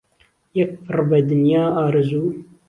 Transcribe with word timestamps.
یهک 0.57 0.71
پڕ 0.85 0.97
به 1.09 1.17
دنیا 1.29 1.63
ئارهزوو 1.75 2.29